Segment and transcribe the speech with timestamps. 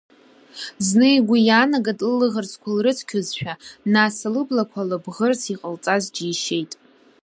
[0.87, 3.53] Зны игәы иаанагеит лылаӷырӡқәа лрыцқьозшәа,
[3.93, 6.71] нас лыблақәа лыбӷырц иҟалҵаз џьишьеит.